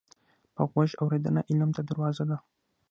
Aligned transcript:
په 0.55 0.61
غوږ 0.71 0.89
اورېدنه 1.03 1.41
علم 1.49 1.69
ته 1.75 1.81
دروازه 1.89 2.23
ده 2.29 2.37